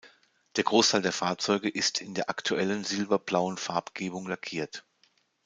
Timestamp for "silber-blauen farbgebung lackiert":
2.83-4.83